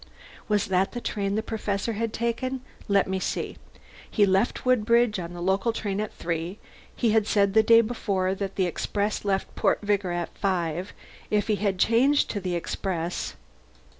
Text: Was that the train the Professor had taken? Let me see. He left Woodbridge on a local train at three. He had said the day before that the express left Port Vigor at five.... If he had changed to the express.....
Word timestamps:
Was 0.47 0.65
that 0.65 0.93
the 0.93 0.99
train 0.99 1.35
the 1.35 1.43
Professor 1.43 1.93
had 1.93 2.11
taken? 2.11 2.61
Let 2.87 3.07
me 3.07 3.19
see. 3.19 3.57
He 4.09 4.25
left 4.25 4.65
Woodbridge 4.65 5.19
on 5.19 5.35
a 5.35 5.41
local 5.41 5.71
train 5.71 6.01
at 6.01 6.11
three. 6.11 6.57
He 6.95 7.11
had 7.11 7.27
said 7.27 7.53
the 7.53 7.61
day 7.61 7.81
before 7.81 8.33
that 8.33 8.55
the 8.55 8.65
express 8.65 9.23
left 9.23 9.53
Port 9.55 9.77
Vigor 9.83 10.11
at 10.11 10.35
five.... 10.35 10.91
If 11.29 11.49
he 11.49 11.57
had 11.57 11.77
changed 11.77 12.31
to 12.31 12.39
the 12.39 12.55
express..... 12.55 13.35